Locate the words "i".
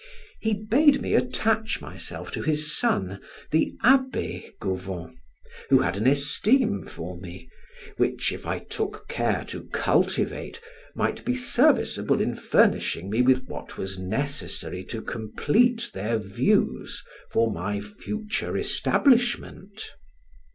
8.47-8.57